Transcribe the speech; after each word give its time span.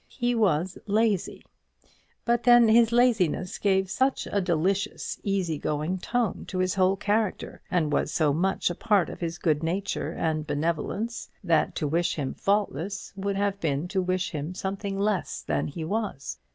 He 0.09 0.33
was 0.33 0.79
lazy. 0.87 1.45
But 2.25 2.41
then 2.41 2.67
his 2.69 2.91
laziness 2.91 3.59
gave 3.59 3.87
such 3.91 4.27
a 4.31 4.41
delicious, 4.41 5.19
easy 5.21 5.59
going 5.59 5.99
tone 5.99 6.45
to 6.47 6.57
his 6.57 6.73
whole 6.73 6.95
character, 6.95 7.61
and 7.69 7.91
was 7.93 8.11
so 8.11 8.33
much 8.33 8.71
a 8.71 8.73
part 8.73 9.11
of 9.11 9.19
his 9.19 9.37
good 9.37 9.61
nature 9.61 10.11
and 10.11 10.47
benevolence, 10.47 11.29
that 11.43 11.75
to 11.75 11.87
wish 11.87 12.15
him 12.15 12.33
faultless 12.33 13.13
would 13.15 13.35
have 13.35 13.59
been 13.59 13.87
to 13.89 14.01
wish 14.01 14.31
him 14.31 14.55
something 14.55 14.97
less 14.97 15.43
than 15.43 15.67
he 15.67 15.83
was. 15.85 16.39